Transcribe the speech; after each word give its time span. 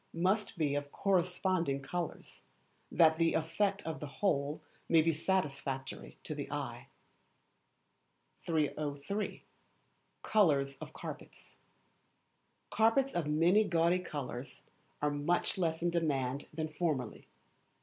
must 0.17 0.57
be 0.57 0.73
of 0.73 0.91
corresponding 0.91 1.79
colours, 1.79 2.41
that 2.91 3.19
the 3.19 3.35
effect 3.35 3.83
of 3.83 3.99
the 3.99 4.07
whole 4.07 4.59
may 4.89 4.99
be 4.99 5.13
satisfactory 5.13 6.17
to 6.23 6.33
the 6.33 6.49
eye. 6.51 6.87
303. 8.47 9.43
Colours 10.23 10.75
of 10.77 10.91
Carpets. 10.91 11.57
Carpets 12.71 13.13
of 13.13 13.27
many 13.27 13.63
gaudy 13.63 13.99
colours 13.99 14.63
are 15.03 15.11
much 15.11 15.59
less 15.59 15.83
in 15.83 15.91
demand 15.91 16.47
than 16.51 16.67
formerly. 16.67 17.27